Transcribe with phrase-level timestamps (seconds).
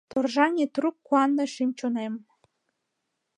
[0.11, 2.13] Торжаҥе трук куанле шӱм-чонем.